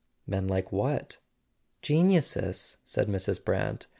[0.25, 1.19] "Men like what?
[1.49, 3.45] '* "Geniuses," said Mrs.
[3.45, 3.85] Brant.